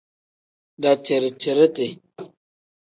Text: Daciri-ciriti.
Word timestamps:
Daciri-ciriti. 0.81 1.87